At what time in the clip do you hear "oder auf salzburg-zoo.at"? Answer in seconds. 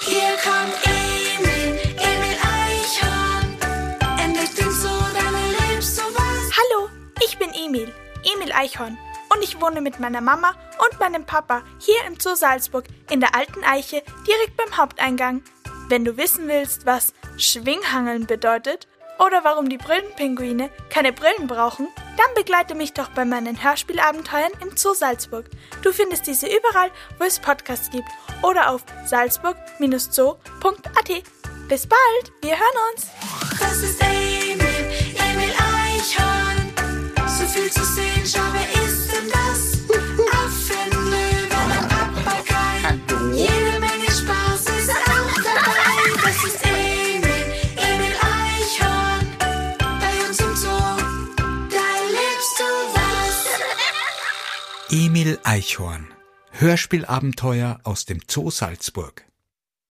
28.42-31.22